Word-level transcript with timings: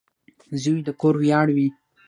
•زوی 0.61 0.79
د 0.87 0.89
کور 1.01 1.15
ویاړ 1.19 1.47
وي. 1.55 1.67